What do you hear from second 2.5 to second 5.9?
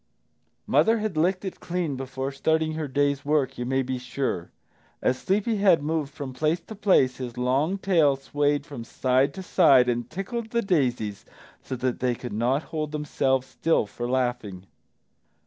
her day's work, you may be sure. As Sleepy head